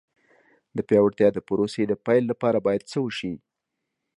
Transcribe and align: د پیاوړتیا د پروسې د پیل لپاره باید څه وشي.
د 0.75 0.79
پیاوړتیا 0.87 1.27
د 1.33 1.39
پروسې 1.47 1.83
د 1.87 1.93
پیل 2.05 2.23
لپاره 2.31 2.57
باید 2.65 2.87
څه 2.91 2.97
وشي. 3.05 3.33